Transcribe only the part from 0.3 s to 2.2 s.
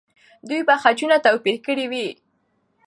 دوی به خجونه توپیر کړي وي.